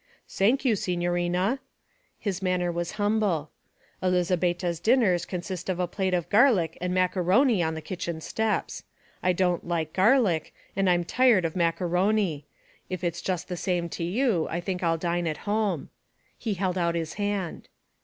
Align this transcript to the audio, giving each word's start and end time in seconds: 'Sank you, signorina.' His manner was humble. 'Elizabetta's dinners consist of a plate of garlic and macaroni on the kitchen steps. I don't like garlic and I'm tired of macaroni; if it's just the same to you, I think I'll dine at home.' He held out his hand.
'Sank 0.25 0.65
you, 0.65 0.75
signorina.' 0.75 1.59
His 2.17 2.41
manner 2.41 2.71
was 2.71 2.93
humble. 2.93 3.51
'Elizabetta's 4.01 4.79
dinners 4.79 5.25
consist 5.27 5.69
of 5.69 5.79
a 5.79 5.85
plate 5.85 6.15
of 6.15 6.27
garlic 6.27 6.75
and 6.81 6.91
macaroni 6.91 7.61
on 7.61 7.75
the 7.75 7.83
kitchen 7.83 8.19
steps. 8.19 8.81
I 9.21 9.31
don't 9.31 9.67
like 9.67 9.93
garlic 9.93 10.55
and 10.75 10.89
I'm 10.89 11.03
tired 11.03 11.45
of 11.45 11.55
macaroni; 11.55 12.47
if 12.89 13.03
it's 13.03 13.21
just 13.21 13.47
the 13.47 13.55
same 13.57 13.89
to 13.89 14.03
you, 14.03 14.47
I 14.49 14.59
think 14.59 14.81
I'll 14.81 14.97
dine 14.97 15.27
at 15.27 15.45
home.' 15.45 15.91
He 16.35 16.55
held 16.55 16.79
out 16.79 16.95
his 16.95 17.13
hand. 17.21 17.69